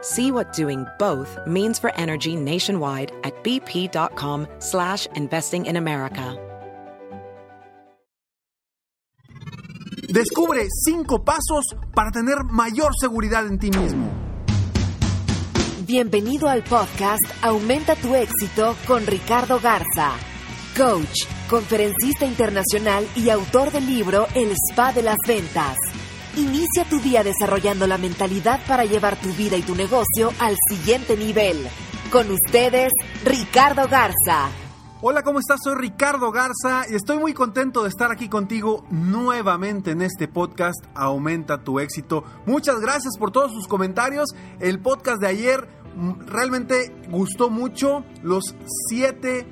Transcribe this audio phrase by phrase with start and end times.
[0.00, 6.36] See what doing both means for energy nationwide at bp.com slash investing in America.
[10.08, 14.10] Descubre cinco pasos para tener mayor seguridad en ti mismo.
[15.84, 20.12] Bienvenido al podcast Aumenta tu éxito con Ricardo Garza,
[20.76, 25.76] coach, conferencista internacional y autor del libro El Spa de las Ventas.
[26.36, 31.16] Inicia tu día desarrollando la mentalidad para llevar tu vida y tu negocio al siguiente
[31.16, 31.66] nivel.
[32.12, 32.92] Con ustedes,
[33.24, 34.48] Ricardo Garza.
[35.00, 35.60] Hola, ¿cómo estás?
[35.62, 40.84] Soy Ricardo Garza y estoy muy contento de estar aquí contigo nuevamente en este podcast
[40.94, 42.24] Aumenta tu éxito.
[42.46, 44.30] Muchas gracias por todos sus comentarios.
[44.58, 48.04] El podcast de ayer mm, realmente gustó mucho.
[48.22, 48.56] Los
[48.88, 49.46] siete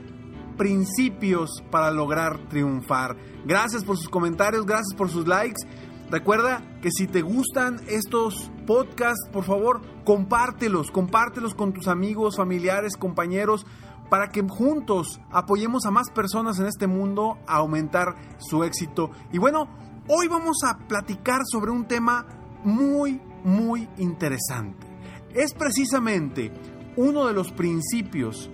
[0.57, 3.17] principios para lograr triunfar.
[3.45, 5.63] Gracias por sus comentarios, gracias por sus likes.
[6.11, 12.97] Recuerda que si te gustan estos podcasts, por favor, compártelos, compártelos con tus amigos, familiares,
[12.97, 13.67] compañeros,
[14.09, 19.11] para que juntos apoyemos a más personas en este mundo a aumentar su éxito.
[19.33, 19.69] Y bueno,
[20.07, 22.25] hoy vamos a platicar sobre un tema
[22.63, 24.87] muy, muy interesante.
[25.35, 26.53] Es precisamente
[26.97, 28.49] uno de los principios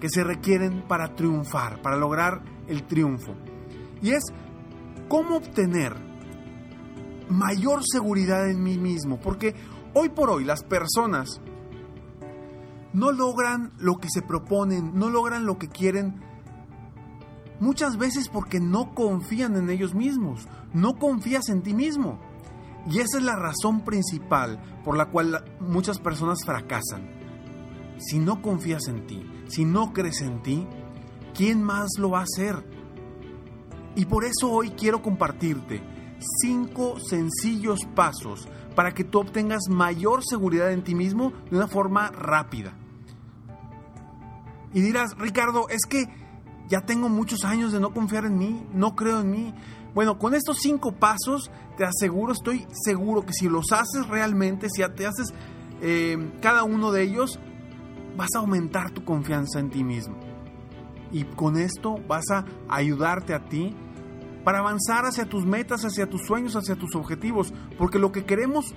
[0.00, 3.34] que se requieren para triunfar, para lograr el triunfo.
[4.00, 4.24] Y es
[5.08, 6.11] cómo obtener
[7.32, 9.54] mayor seguridad en mí mismo, porque
[9.94, 11.40] hoy por hoy las personas
[12.92, 16.20] no logran lo que se proponen, no logran lo que quieren,
[17.60, 22.18] muchas veces porque no confían en ellos mismos, no confías en ti mismo.
[22.90, 27.08] Y esa es la razón principal por la cual muchas personas fracasan.
[27.98, 30.66] Si no confías en ti, si no crees en ti,
[31.34, 32.66] ¿quién más lo va a hacer?
[33.94, 35.80] Y por eso hoy quiero compartirte
[36.40, 42.10] cinco sencillos pasos para que tú obtengas mayor seguridad en ti mismo de una forma
[42.10, 42.74] rápida.
[44.74, 46.06] Y dirás, Ricardo, es que
[46.68, 49.54] ya tengo muchos años de no confiar en mí, no creo en mí.
[49.94, 54.82] Bueno, con estos cinco pasos te aseguro, estoy seguro que si los haces realmente, si
[54.94, 55.34] te haces
[55.82, 57.38] eh, cada uno de ellos,
[58.16, 60.16] vas a aumentar tu confianza en ti mismo.
[61.10, 63.76] Y con esto vas a ayudarte a ti
[64.44, 68.74] para avanzar hacia tus metas, hacia tus sueños, hacia tus objetivos, porque lo que queremos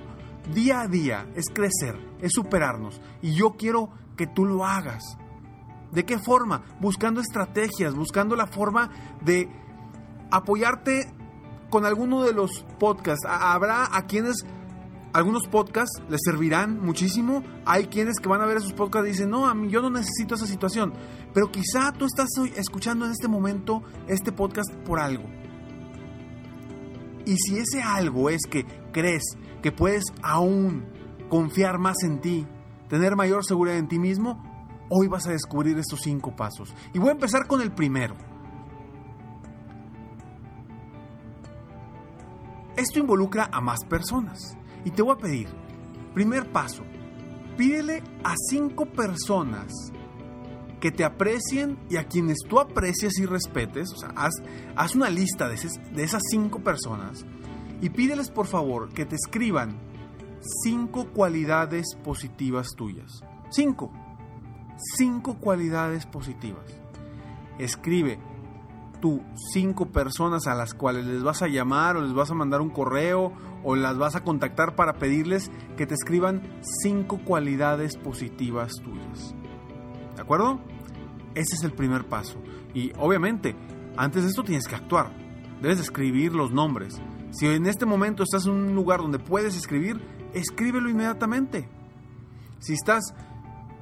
[0.53, 5.17] día a día es crecer, es superarnos, y yo quiero que tú lo hagas.
[5.91, 6.63] ¿De qué forma?
[6.79, 8.89] Buscando estrategias, buscando la forma
[9.21, 9.49] de
[10.31, 11.11] apoyarte
[11.69, 13.25] con alguno de los podcasts.
[13.27, 14.45] Habrá a quienes
[15.13, 17.43] algunos podcasts les servirán muchísimo.
[17.65, 19.89] Hay quienes que van a ver esos podcasts y dicen, no, a mí yo no
[19.89, 20.93] necesito esa situación.
[21.33, 25.23] Pero quizá tú estás escuchando en este momento este podcast por algo.
[27.25, 29.23] Y si ese algo es que crees
[29.61, 30.85] que puedes aún
[31.29, 32.47] confiar más en ti,
[32.87, 34.43] tener mayor seguridad en ti mismo,
[34.89, 36.73] hoy vas a descubrir estos cinco pasos.
[36.93, 38.15] Y voy a empezar con el primero.
[42.75, 44.57] Esto involucra a más personas.
[44.83, 45.47] Y te voy a pedir,
[46.13, 46.83] primer paso,
[47.57, 49.91] pídele a cinco personas
[50.79, 55.47] que te aprecien y a quienes tú aprecias y respetes, o sea, haz, una lista
[55.47, 55.57] de,
[55.93, 57.25] de esas cinco personas
[57.81, 59.79] y pídeles por favor que te escriban
[60.63, 63.23] cinco cualidades positivas tuyas.
[63.49, 63.91] Cinco.
[64.97, 66.65] Cinco cualidades positivas.
[67.57, 68.19] Escribe
[69.01, 69.21] tú
[69.53, 72.69] cinco personas a las cuales les vas a llamar o les vas a mandar un
[72.69, 73.33] correo
[73.63, 76.41] o las vas a contactar para pedirles que te escriban
[76.81, 79.35] cinco cualidades positivas tuyas.
[80.15, 80.59] ¿De acuerdo?
[81.33, 82.39] Ese es el primer paso.
[82.73, 83.55] Y obviamente,
[83.97, 85.11] antes de esto tienes que actuar.
[85.61, 87.01] Debes escribir los nombres.
[87.31, 90.01] Si en este momento estás en un lugar donde puedes escribir,
[90.33, 91.69] escríbelo inmediatamente.
[92.59, 93.13] Si estás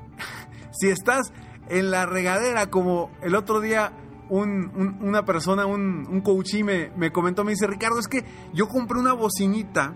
[0.71, 1.31] si estás
[1.69, 3.93] en la regadera como el otro día
[4.29, 9.13] una persona, un, un me, me comentó, me dice, Ricardo, es que yo compré una
[9.13, 9.93] bocinita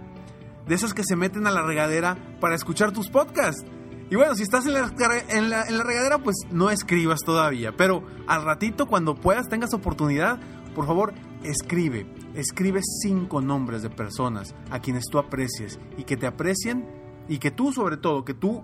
[0.67, 3.65] de esas que se meten a la regadera para escuchar tus podcasts.
[4.09, 7.75] Y bueno, si estás en la, regadera, pues no escribas todavía.
[7.75, 10.39] Pero al ratito, cuando puedas, tengas oportunidad,
[10.73, 11.13] por favor,
[11.43, 12.07] escribe.
[12.33, 16.87] Escribe cinco nombres de personas a quienes tú aprecies y que te aprecien
[17.27, 18.63] y que tú, sobre todo, que tú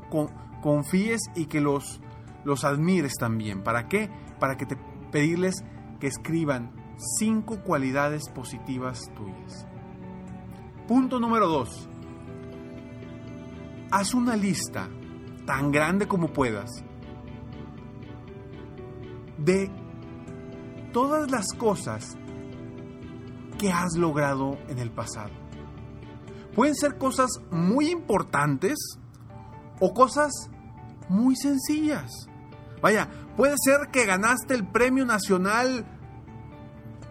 [0.61, 1.99] confíes y que los,
[2.45, 3.63] los admires también.
[3.63, 4.09] ¿Para qué?
[4.39, 4.77] Para que te
[5.11, 5.55] pedirles
[5.99, 6.71] que escriban
[7.19, 9.67] cinco cualidades positivas tuyas.
[10.87, 11.89] Punto número dos.
[13.91, 14.87] Haz una lista
[15.45, 16.69] tan grande como puedas
[19.37, 19.69] de
[20.91, 22.17] todas las cosas
[23.57, 25.31] que has logrado en el pasado.
[26.55, 28.99] Pueden ser cosas muy importantes
[29.79, 30.31] o cosas
[31.09, 32.11] muy sencillas.
[32.81, 35.85] Vaya, puede ser que ganaste el Premio Nacional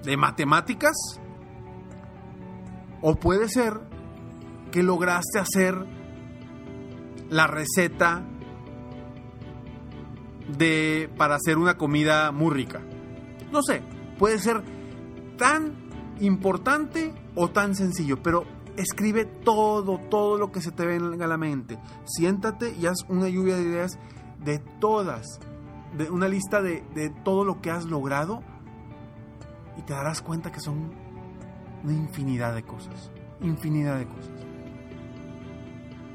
[0.04, 0.94] de Matemáticas
[3.00, 3.80] o puede ser
[4.70, 6.01] que lograste hacer
[7.32, 8.22] la receta
[10.58, 12.82] de para hacer una comida muy rica.
[13.50, 13.82] No sé,
[14.18, 14.62] puede ser
[15.38, 15.74] tan
[16.20, 18.44] importante o tan sencillo, pero
[18.76, 21.78] escribe todo, todo lo que se te venga a la mente.
[22.04, 23.98] Siéntate y haz una lluvia de ideas
[24.44, 25.40] de todas,
[25.96, 28.42] de una lista de, de todo lo que has logrado
[29.78, 30.92] y te darás cuenta que son
[31.82, 34.32] una infinidad de cosas, infinidad de cosas.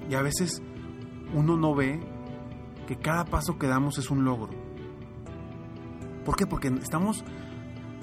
[0.10, 0.62] Y a veces
[1.34, 2.00] uno no ve
[2.88, 4.50] que cada paso que damos es un logro.
[6.26, 6.48] ¿Por qué?
[6.48, 7.24] Porque estamos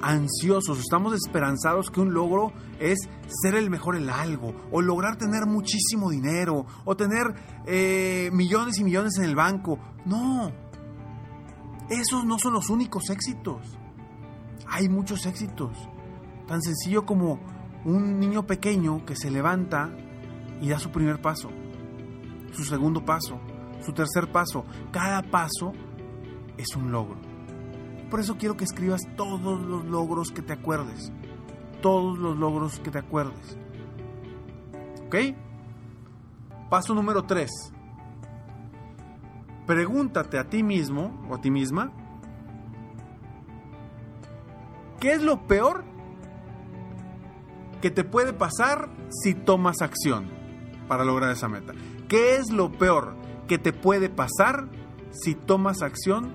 [0.02, 2.98] ansiosos, estamos esperanzados que un logro es
[3.42, 7.34] ser el mejor en algo, o lograr tener muchísimo dinero, o tener
[7.66, 9.78] eh, millones y millones en el banco.
[10.04, 10.50] No,
[11.88, 13.60] esos no son los únicos éxitos.
[14.68, 15.76] Hay muchos éxitos.
[16.46, 17.40] Tan sencillo como
[17.84, 19.90] un niño pequeño que se levanta
[20.60, 21.50] y da su primer paso
[22.54, 23.38] su segundo paso,
[23.84, 24.64] su tercer paso.
[24.90, 25.72] Cada paso
[26.56, 27.16] es un logro.
[28.10, 31.12] Por eso quiero que escribas todos los logros que te acuerdes.
[31.82, 33.58] Todos los logros que te acuerdes.
[35.06, 35.16] ¿Ok?
[36.70, 37.50] Paso número 3.
[39.66, 41.90] Pregúntate a ti mismo o a ti misma,
[45.00, 45.84] ¿qué es lo peor
[47.80, 50.28] que te puede pasar si tomas acción
[50.86, 51.72] para lograr esa meta?
[52.08, 53.14] ¿Qué es lo peor
[53.48, 54.68] que te puede pasar
[55.10, 56.34] si tomas acción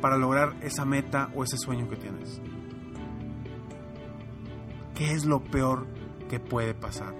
[0.00, 2.40] para lograr esa meta o ese sueño que tienes?
[4.94, 5.86] ¿Qué es lo peor
[6.28, 7.14] que puede pasar?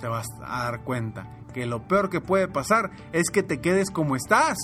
[0.00, 3.90] Te vas a dar cuenta que lo peor que puede pasar es que te quedes
[3.90, 4.56] como estás.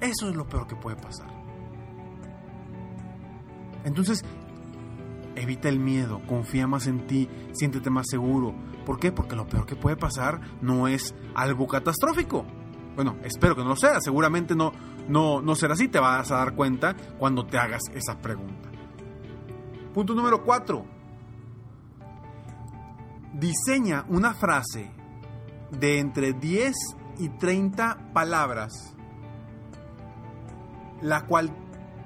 [0.00, 1.28] Eso es lo peor que puede pasar.
[3.84, 4.24] Entonces,
[5.36, 8.54] Evita el miedo, confía más en ti, siéntete más seguro.
[8.86, 9.10] ¿Por qué?
[9.10, 12.44] Porque lo peor que puede pasar no es algo catastrófico.
[12.94, 14.72] Bueno, espero que no lo sea, seguramente no,
[15.08, 18.70] no, no será así, te vas a dar cuenta cuando te hagas esa pregunta.
[19.92, 20.84] Punto número 4.
[23.32, 24.92] Diseña una frase
[25.72, 26.74] de entre 10
[27.18, 28.94] y 30 palabras,
[31.02, 31.50] la cual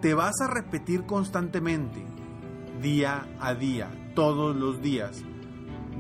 [0.01, 2.18] te vas a repetir constantemente
[2.81, 5.23] día a día, todos los días,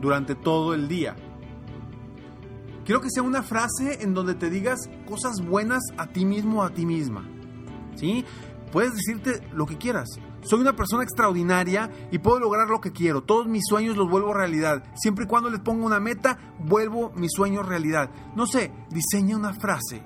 [0.01, 1.17] durante todo el día.
[2.85, 6.63] Quiero que sea una frase en donde te digas cosas buenas a ti mismo o
[6.63, 7.29] a ti misma.
[7.97, 8.25] ¿Sí?
[8.73, 10.09] Puedes decirte lo que quieras.
[10.43, 13.23] Soy una persona extraordinaria y puedo lograr lo que quiero.
[13.23, 14.85] Todos mis sueños los vuelvo realidad.
[14.95, 18.11] Siempre y cuando les pongo una meta, vuelvo mis sueños realidad.
[18.37, 20.03] No sé, diseña una frase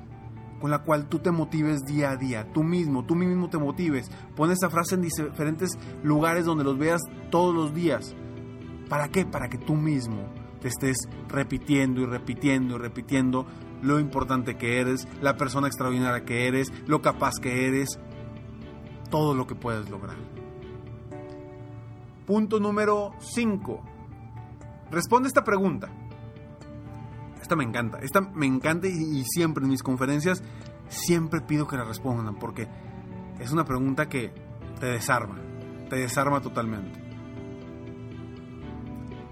[0.63, 4.09] con la cual tú te motives día a día, tú mismo, tú mismo te motives.
[4.37, 5.73] Pon esa frase en diferentes
[6.05, 7.01] lugares donde los veas
[7.33, 8.15] todos los días.
[8.89, 9.27] ¿Para qué?
[9.27, 10.23] Para que tú mismo
[10.61, 13.45] te estés repitiendo y repitiendo y repitiendo
[13.83, 17.99] lo importante que eres, la persona extraordinaria que eres, lo capaz que eres,
[19.11, 20.17] todo lo que puedes lograr.
[22.25, 23.83] Punto número 5.
[24.93, 25.91] Responde esta pregunta
[27.57, 30.43] me encanta, esta me encanta y, siempre en mis conferencias
[30.89, 32.69] siempre pido que la respondan porque
[33.39, 34.33] es una pregunta que
[34.81, 35.39] te desarma,
[35.89, 37.01] te desarma totalmente.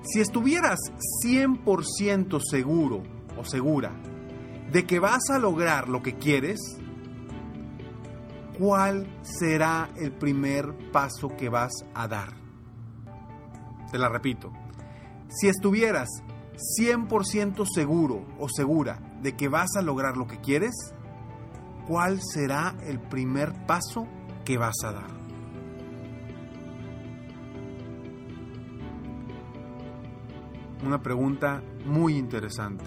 [0.02, 0.78] Si estuvieras
[1.24, 3.02] 100% seguro
[3.36, 3.92] o segura
[4.72, 6.58] de que vas a lograr lo que quieres,
[8.58, 12.32] ¿cuál será el primer paso que vas a dar?
[13.90, 14.52] Te la repito.
[15.28, 16.08] Si estuvieras
[16.78, 20.74] 100% seguro o segura de que vas a lograr lo que quieres,
[21.86, 24.06] ¿cuál será el primer paso
[24.44, 25.10] que vas a dar?
[30.84, 32.84] Una pregunta muy interesante.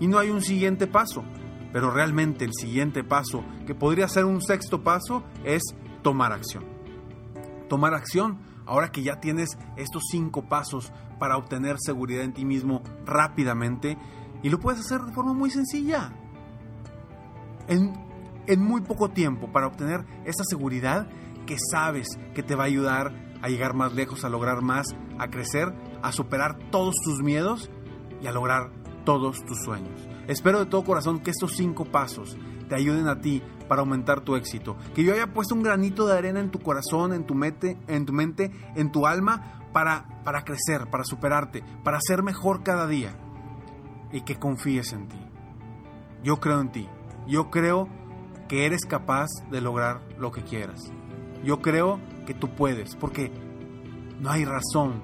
[0.00, 1.24] Y no hay un siguiente paso,
[1.72, 5.62] pero realmente el siguiente paso, que podría ser un sexto paso, es
[6.02, 6.64] tomar acción.
[7.68, 12.82] Tomar acción ahora que ya tienes estos cinco pasos para obtener seguridad en ti mismo
[13.04, 13.96] rápidamente
[14.42, 16.12] y lo puedes hacer de forma muy sencilla.
[17.68, 18.04] En,
[18.58, 21.08] muy poco tiempo para obtener esa seguridad
[21.46, 25.28] que sabes que te va a ayudar a llegar más lejos, a lograr más, a
[25.28, 27.70] crecer, a superar todos tus miedos
[28.22, 28.70] y a lograr
[29.04, 30.08] todos tus sueños.
[30.28, 32.36] Espero de todo corazón que estos cinco pasos
[32.68, 34.76] te ayuden a ti para aumentar tu éxito.
[34.94, 38.06] Que yo haya puesto un granito de arena en tu corazón, en tu mente, en
[38.06, 43.16] tu, mente, en tu alma, para, para crecer, para superarte, para ser mejor cada día.
[44.12, 45.18] Y que confíes en ti.
[46.22, 46.88] Yo creo en ti.
[47.26, 47.88] Yo creo
[48.48, 50.92] que eres capaz de lograr lo que quieras.
[51.44, 53.32] Yo creo que tú puedes, porque
[54.20, 55.02] no hay razón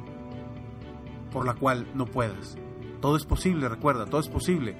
[1.33, 2.57] por la cual no puedas.
[3.00, 4.76] Todo es posible, recuerda, todo es posible.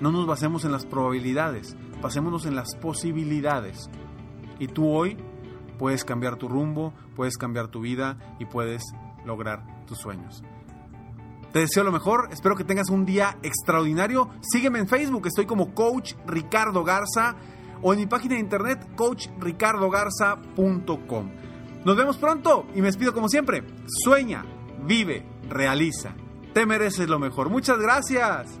[0.00, 3.88] No nos basemos en las probabilidades, basémonos en las posibilidades.
[4.58, 5.16] Y tú hoy
[5.78, 8.82] puedes cambiar tu rumbo, puedes cambiar tu vida y puedes
[9.24, 10.44] lograr tus sueños.
[11.50, 14.28] Te deseo lo mejor, espero que tengas un día extraordinario.
[14.42, 17.36] Sígueme en Facebook, estoy como Coach Ricardo Garza
[17.80, 21.30] o en mi página de internet coachricardogarza.com.
[21.86, 23.64] Nos vemos pronto y me despido como siempre.
[23.86, 24.44] Sueña,
[24.84, 26.14] vive, realiza.
[26.52, 27.48] Te mereces lo mejor.
[27.48, 28.60] Muchas gracias.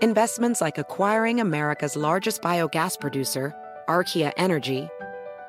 [0.00, 3.52] Investments like acquiring America's largest biogas producer,
[3.88, 4.88] Archaea Energy,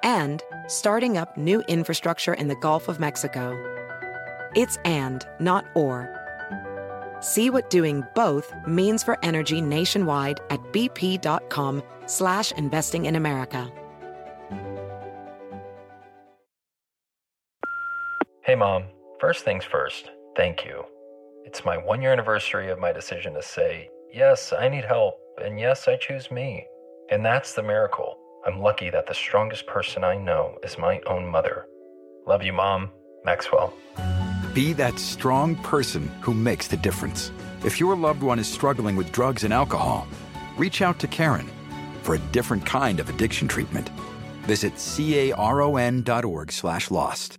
[0.02, 3.56] and starting up new infrastructure in the Gulf of Mexico.
[4.56, 6.10] It's and, not or.
[7.20, 13.72] See what doing both means for energy nationwide at bp.com slash investing in America.
[18.42, 18.86] Hey, Mom.
[19.20, 20.86] First things first, thank you.
[21.46, 25.60] It's my one year anniversary of my decision to say, yes, I need help, and
[25.60, 26.66] yes, I choose me.
[27.12, 28.18] And that's the miracle.
[28.46, 31.66] I'm lucky that the strongest person I know is my own mother.
[32.28, 32.92] Love you, Mom.
[33.26, 33.74] Maxwell.
[34.54, 37.32] Be that strong person who makes the difference.
[37.64, 40.08] If your loved one is struggling with drugs and alcohol,
[40.58, 41.50] reach out to Karen
[42.04, 43.90] for a different kind of addiction treatment.
[44.44, 47.39] Visit caron.org slash lost.